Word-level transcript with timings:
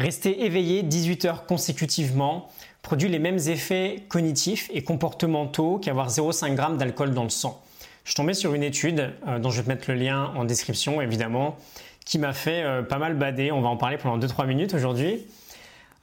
Rester 0.00 0.46
éveillé 0.46 0.82
18 0.82 1.26
heures 1.26 1.44
consécutivement 1.44 2.48
produit 2.80 3.10
les 3.10 3.18
mêmes 3.18 3.36
effets 3.36 4.02
cognitifs 4.08 4.70
et 4.72 4.82
comportementaux 4.82 5.76
qu'avoir 5.76 6.08
0,5 6.08 6.56
g 6.56 6.78
d'alcool 6.78 7.12
dans 7.12 7.24
le 7.24 7.28
sang. 7.28 7.62
Je 8.04 8.14
tombé 8.14 8.32
sur 8.32 8.54
une 8.54 8.62
étude 8.62 9.12
euh, 9.28 9.38
dont 9.38 9.50
je 9.50 9.58
vais 9.58 9.64
te 9.64 9.68
mettre 9.68 9.90
le 9.90 9.96
lien 9.96 10.32
en 10.36 10.46
description 10.46 11.02
évidemment 11.02 11.58
qui 12.06 12.18
m'a 12.18 12.32
fait 12.32 12.62
euh, 12.62 12.80
pas 12.80 12.96
mal 12.96 13.14
bader. 13.14 13.52
On 13.52 13.60
va 13.60 13.68
en 13.68 13.76
parler 13.76 13.98
pendant 13.98 14.18
2-3 14.18 14.46
minutes 14.46 14.72
aujourd'hui. 14.72 15.26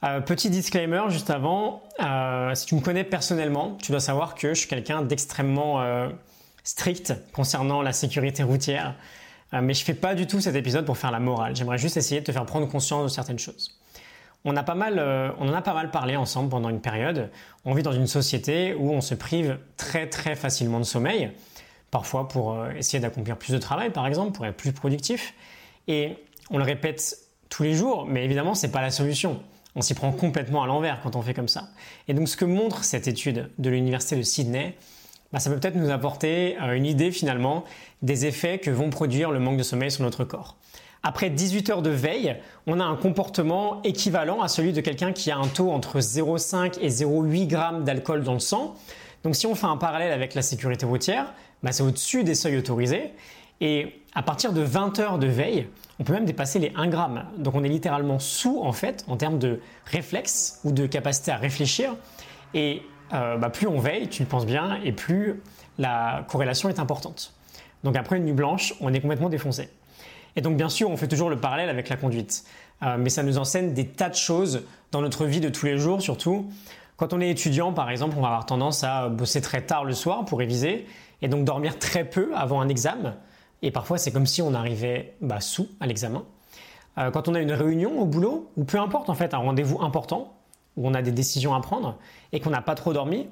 Euh, 0.04 0.20
petit 0.20 0.48
disclaimer 0.48 1.02
juste 1.08 1.30
avant, 1.30 1.82
si 2.54 2.66
tu 2.66 2.76
me 2.76 2.80
connais 2.80 3.02
personnellement, 3.02 3.76
tu 3.82 3.90
dois 3.90 4.00
savoir 4.00 4.36
que 4.36 4.50
je 4.54 4.60
suis 4.60 4.68
quelqu'un 4.68 5.02
d'extrêmement 5.02 5.82
strict 6.62 7.14
concernant 7.32 7.82
la 7.82 7.92
sécurité 7.92 8.44
routière. 8.44 8.94
mais 9.52 9.74
je 9.74 9.82
fais 9.82 9.94
pas 9.94 10.14
du 10.14 10.28
tout 10.28 10.40
cet 10.40 10.54
épisode 10.54 10.84
pour 10.84 10.96
faire 10.96 11.10
la 11.10 11.18
morale. 11.18 11.56
J'aimerais 11.56 11.78
juste 11.78 11.96
essayer 11.96 12.20
de 12.20 12.26
te 12.26 12.30
faire 12.30 12.46
prendre 12.46 12.68
conscience 12.68 13.02
de 13.02 13.08
certaines 13.08 13.40
choses. 13.40 13.76
On, 14.44 14.54
pas 14.54 14.74
mal, 14.74 14.98
on 15.38 15.48
en 15.48 15.52
a 15.52 15.62
pas 15.62 15.74
mal 15.74 15.90
parlé 15.90 16.16
ensemble 16.16 16.48
pendant 16.48 16.70
une 16.70 16.80
période. 16.80 17.30
On 17.64 17.74
vit 17.74 17.82
dans 17.82 17.92
une 17.92 18.06
société 18.06 18.74
où 18.74 18.92
on 18.92 19.00
se 19.00 19.14
prive 19.14 19.58
très 19.76 20.08
très 20.08 20.36
facilement 20.36 20.78
de 20.78 20.84
sommeil 20.84 21.32
parfois 21.90 22.28
pour 22.28 22.52
euh, 22.52 22.70
essayer 22.72 23.00
d'accomplir 23.00 23.36
plus 23.36 23.52
de 23.52 23.58
travail 23.58 23.90
par 23.90 24.06
exemple, 24.06 24.32
pour 24.32 24.46
être 24.46 24.56
plus 24.56 24.72
productif. 24.72 25.34
Et 25.86 26.16
on 26.50 26.58
le 26.58 26.64
répète 26.64 27.18
tous 27.48 27.62
les 27.62 27.74
jours, 27.74 28.06
mais 28.06 28.24
évidemment 28.24 28.54
ce 28.54 28.66
n'est 28.66 28.72
pas 28.72 28.82
la 28.82 28.90
solution. 28.90 29.42
On 29.74 29.80
s'y 29.80 29.94
prend 29.94 30.12
complètement 30.12 30.62
à 30.62 30.66
l'envers 30.66 31.00
quand 31.02 31.16
on 31.16 31.22
fait 31.22 31.34
comme 31.34 31.48
ça. 31.48 31.68
Et 32.08 32.14
donc 32.14 32.28
ce 32.28 32.36
que 32.36 32.44
montre 32.44 32.84
cette 32.84 33.08
étude 33.08 33.50
de 33.58 33.70
l'université 33.70 34.16
de 34.16 34.22
Sydney, 34.22 34.76
bah, 35.32 35.40
ça 35.40 35.50
peut 35.50 35.58
peut-être 35.58 35.76
nous 35.76 35.90
apporter 35.90 36.56
euh, 36.60 36.72
une 36.72 36.86
idée 36.86 37.10
finalement 37.12 37.64
des 38.02 38.26
effets 38.26 38.58
que 38.58 38.70
vont 38.70 38.90
produire 38.90 39.30
le 39.30 39.40
manque 39.40 39.58
de 39.58 39.62
sommeil 39.62 39.90
sur 39.90 40.02
notre 40.02 40.24
corps. 40.24 40.56
Après 41.08 41.30
18 41.30 41.70
heures 41.70 41.80
de 41.80 41.88
veille, 41.88 42.36
on 42.66 42.80
a 42.80 42.84
un 42.84 42.94
comportement 42.94 43.80
équivalent 43.82 44.42
à 44.42 44.48
celui 44.48 44.74
de 44.74 44.82
quelqu'un 44.82 45.14
qui 45.14 45.30
a 45.30 45.38
un 45.38 45.46
taux 45.46 45.70
entre 45.70 46.00
0,5 46.00 46.78
et 46.82 46.90
0,8 46.90 47.48
g 47.48 47.56
d'alcool 47.82 48.24
dans 48.24 48.34
le 48.34 48.40
sang. 48.40 48.74
Donc 49.24 49.34
si 49.34 49.46
on 49.46 49.54
fait 49.54 49.64
un 49.64 49.78
parallèle 49.78 50.12
avec 50.12 50.34
la 50.34 50.42
sécurité 50.42 50.84
routière, 50.84 51.32
bah, 51.62 51.72
c'est 51.72 51.82
au-dessus 51.82 52.24
des 52.24 52.34
seuils 52.34 52.58
autorisés. 52.58 53.12
Et 53.62 54.02
à 54.14 54.22
partir 54.22 54.52
de 54.52 54.60
20 54.60 54.98
heures 54.98 55.18
de 55.18 55.26
veille, 55.26 55.68
on 55.98 56.04
peut 56.04 56.12
même 56.12 56.26
dépasser 56.26 56.58
les 56.58 56.74
1 56.76 56.88
gramme. 56.88 57.24
Donc 57.38 57.54
on 57.54 57.64
est 57.64 57.70
littéralement 57.70 58.18
sous 58.18 58.60
en 58.62 58.72
fait 58.72 59.06
en 59.08 59.16
termes 59.16 59.38
de 59.38 59.60
réflexe 59.86 60.60
ou 60.62 60.72
de 60.72 60.86
capacité 60.86 61.30
à 61.30 61.38
réfléchir. 61.38 61.96
Et 62.52 62.82
euh, 63.14 63.38
bah, 63.38 63.48
plus 63.48 63.66
on 63.66 63.78
veille, 63.78 64.08
tu 64.08 64.24
le 64.24 64.28
penses 64.28 64.44
bien, 64.44 64.78
et 64.84 64.92
plus 64.92 65.40
la 65.78 66.26
corrélation 66.28 66.68
est 66.68 66.78
importante. 66.78 67.32
Donc 67.82 67.96
après 67.96 68.18
une 68.18 68.24
nuit 68.24 68.32
blanche, 68.34 68.74
on 68.82 68.92
est 68.92 69.00
complètement 69.00 69.30
défoncé. 69.30 69.70
Et 70.38 70.40
donc 70.40 70.56
bien 70.56 70.68
sûr, 70.68 70.88
on 70.88 70.96
fait 70.96 71.08
toujours 71.08 71.30
le 71.30 71.36
parallèle 71.36 71.68
avec 71.68 71.88
la 71.88 71.96
conduite. 71.96 72.44
Euh, 72.84 72.94
mais 72.96 73.10
ça 73.10 73.24
nous 73.24 73.38
enseigne 73.38 73.74
des 73.74 73.88
tas 73.88 74.08
de 74.08 74.14
choses 74.14 74.62
dans 74.92 75.00
notre 75.00 75.24
vie 75.24 75.40
de 75.40 75.48
tous 75.48 75.66
les 75.66 75.78
jours 75.78 76.00
surtout. 76.00 76.46
Quand 76.96 77.12
on 77.12 77.20
est 77.20 77.28
étudiant, 77.28 77.72
par 77.72 77.90
exemple, 77.90 78.14
on 78.16 78.20
va 78.20 78.28
avoir 78.28 78.46
tendance 78.46 78.84
à 78.84 79.08
bosser 79.08 79.40
très 79.40 79.62
tard 79.62 79.84
le 79.84 79.94
soir 79.94 80.24
pour 80.24 80.38
réviser 80.38 80.86
et 81.22 81.26
donc 81.26 81.44
dormir 81.44 81.80
très 81.80 82.04
peu 82.04 82.30
avant 82.36 82.60
un 82.60 82.68
examen. 82.68 83.16
Et 83.62 83.72
parfois, 83.72 83.98
c'est 83.98 84.12
comme 84.12 84.26
si 84.26 84.40
on 84.40 84.54
arrivait 84.54 85.16
bah, 85.20 85.40
sous 85.40 85.66
à 85.80 85.88
l'examen. 85.88 86.22
Euh, 86.98 87.10
quand 87.10 87.26
on 87.26 87.34
a 87.34 87.40
une 87.40 87.50
réunion 87.50 88.00
au 88.00 88.06
boulot, 88.06 88.48
ou 88.56 88.62
peu 88.62 88.78
importe 88.78 89.10
en 89.10 89.14
fait, 89.14 89.34
un 89.34 89.38
rendez-vous 89.38 89.82
important, 89.82 90.36
où 90.76 90.86
on 90.86 90.94
a 90.94 91.02
des 91.02 91.10
décisions 91.10 91.52
à 91.52 91.60
prendre 91.60 91.98
et 92.30 92.38
qu'on 92.38 92.50
n'a 92.50 92.62
pas 92.62 92.76
trop 92.76 92.92
dormi, 92.92 93.26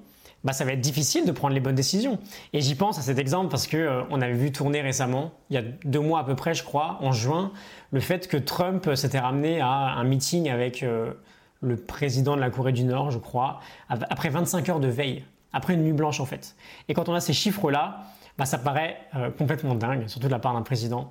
bah, 0.46 0.52
ça 0.52 0.64
va 0.64 0.74
être 0.74 0.80
difficile 0.80 1.26
de 1.26 1.32
prendre 1.32 1.54
les 1.54 1.60
bonnes 1.60 1.74
décisions. 1.74 2.20
Et 2.52 2.60
j'y 2.60 2.76
pense 2.76 3.00
à 3.00 3.02
cet 3.02 3.18
exemple 3.18 3.50
parce 3.50 3.66
que 3.66 3.76
euh, 3.76 4.02
on 4.10 4.20
avait 4.22 4.32
vu 4.32 4.52
tourner 4.52 4.80
récemment, 4.80 5.32
il 5.50 5.54
y 5.54 5.56
a 5.58 5.62
deux 5.84 5.98
mois 5.98 6.20
à 6.20 6.24
peu 6.24 6.36
près, 6.36 6.54
je 6.54 6.62
crois, 6.62 6.98
en 7.00 7.10
juin, 7.10 7.50
le 7.90 7.98
fait 7.98 8.28
que 8.28 8.36
Trump 8.36 8.88
s'était 8.94 9.18
ramené 9.18 9.60
à 9.60 9.68
un 9.68 10.04
meeting 10.04 10.48
avec 10.48 10.84
euh, 10.84 11.14
le 11.62 11.76
président 11.76 12.36
de 12.36 12.40
la 12.40 12.50
Corée 12.50 12.70
du 12.70 12.84
Nord, 12.84 13.10
je 13.10 13.18
crois, 13.18 13.58
après 13.88 14.28
25 14.28 14.68
heures 14.68 14.78
de 14.78 14.86
veille, 14.86 15.24
après 15.52 15.74
une 15.74 15.82
nuit 15.82 15.92
blanche 15.92 16.20
en 16.20 16.26
fait. 16.26 16.54
Et 16.88 16.94
quand 16.94 17.08
on 17.08 17.14
a 17.14 17.20
ces 17.20 17.32
chiffres-là, 17.32 18.04
bah, 18.38 18.44
ça 18.44 18.58
paraît 18.58 18.98
euh, 19.16 19.32
complètement 19.32 19.74
dingue, 19.74 20.06
surtout 20.06 20.28
de 20.28 20.32
la 20.32 20.38
part 20.38 20.54
d'un 20.54 20.62
président. 20.62 21.10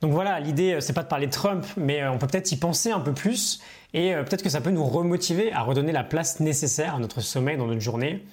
Donc 0.00 0.10
voilà, 0.10 0.40
l'idée, 0.40 0.78
c'est 0.80 0.92
pas 0.92 1.04
de 1.04 1.08
parler 1.08 1.28
de 1.28 1.32
Trump, 1.32 1.64
mais 1.76 2.04
on 2.08 2.18
peut 2.18 2.26
peut-être 2.26 2.50
y 2.50 2.56
penser 2.56 2.90
un 2.90 2.98
peu 2.98 3.12
plus 3.12 3.62
et 3.94 4.12
peut-être 4.14 4.42
que 4.42 4.48
ça 4.48 4.60
peut 4.60 4.72
nous 4.72 4.84
remotiver 4.84 5.52
à 5.52 5.62
redonner 5.62 5.92
la 5.92 6.02
place 6.02 6.40
nécessaire 6.40 6.96
à 6.96 6.98
notre 6.98 7.20
sommeil 7.20 7.56
dans 7.56 7.68
notre 7.68 7.80
journée, 7.80 8.24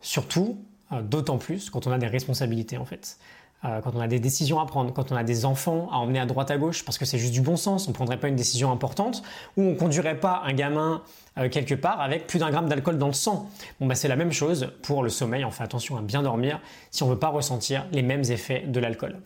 surtout, 0.00 0.58
d'autant 1.02 1.38
plus 1.38 1.70
quand 1.70 1.86
on 1.86 1.92
a 1.92 1.98
des 1.98 2.08
responsabilités 2.08 2.76
en 2.76 2.84
fait. 2.84 3.18
Euh, 3.64 3.80
quand 3.82 3.94
on 3.94 4.00
a 4.00 4.08
des 4.08 4.20
décisions 4.20 4.58
à 4.58 4.64
prendre, 4.64 4.92
quand 4.92 5.12
on 5.12 5.16
a 5.16 5.24
des 5.24 5.44
enfants 5.44 5.88
à 5.92 5.96
emmener 5.96 6.18
à 6.18 6.24
droite 6.24 6.50
à 6.50 6.56
gauche, 6.56 6.82
parce 6.84 6.96
que 6.96 7.04
c'est 7.04 7.18
juste 7.18 7.32
du 7.32 7.42
bon 7.42 7.56
sens, 7.56 7.86
on 7.86 7.90
ne 7.90 7.94
prendrait 7.94 8.18
pas 8.18 8.28
une 8.28 8.36
décision 8.36 8.72
importante, 8.72 9.22
ou 9.58 9.62
on 9.62 9.74
conduirait 9.74 10.18
pas 10.18 10.42
un 10.46 10.54
gamin 10.54 11.02
euh, 11.36 11.50
quelque 11.50 11.74
part 11.74 12.00
avec 12.00 12.26
plus 12.26 12.38
d'un 12.38 12.50
gramme 12.50 12.70
d'alcool 12.70 12.96
dans 12.96 13.06
le 13.06 13.12
sang. 13.12 13.50
Bon 13.78 13.86
bah 13.86 13.94
c'est 13.94 14.08
la 14.08 14.16
même 14.16 14.32
chose 14.32 14.72
pour 14.82 15.02
le 15.02 15.10
sommeil, 15.10 15.44
on 15.44 15.50
fait 15.50 15.62
attention 15.62 15.98
à 15.98 16.00
bien 16.00 16.22
dormir 16.22 16.58
si 16.90 17.02
on 17.02 17.08
veut 17.08 17.18
pas 17.18 17.28
ressentir 17.28 17.86
les 17.92 18.02
mêmes 18.02 18.24
effets 18.30 18.64
de 18.66 18.80
l'alcool. 18.80 19.18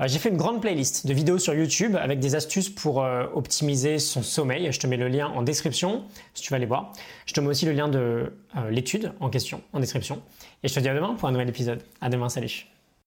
Euh, 0.00 0.08
j'ai 0.08 0.18
fait 0.18 0.28
une 0.28 0.36
grande 0.36 0.60
playlist 0.60 1.06
de 1.06 1.12
vidéos 1.12 1.38
sur 1.38 1.54
YouTube 1.54 1.96
avec 1.96 2.18
des 2.18 2.34
astuces 2.34 2.70
pour 2.70 2.98
optimiser 3.34 3.98
son 3.98 4.22
sommeil. 4.22 4.70
Je 4.72 4.80
te 4.80 4.86
mets 4.86 4.96
le 4.96 5.08
lien 5.08 5.28
en 5.28 5.42
description 5.42 6.04
si 6.34 6.42
tu 6.42 6.50
vas 6.50 6.56
aller 6.56 6.66
voir. 6.66 6.92
Je 7.26 7.34
te 7.34 7.40
mets 7.40 7.48
aussi 7.48 7.66
le 7.66 7.72
lien 7.72 7.88
de 7.88 8.32
l'étude 8.70 9.12
en 9.20 9.28
question 9.28 9.62
en 9.72 9.80
description. 9.80 10.22
Et 10.62 10.68
je 10.68 10.74
te 10.74 10.80
dis 10.80 10.88
à 10.88 10.94
demain 10.94 11.14
pour 11.14 11.28
un 11.28 11.32
nouvel 11.32 11.48
épisode. 11.48 11.82
À 12.00 12.08
demain, 12.08 12.28
salut. 12.28 12.71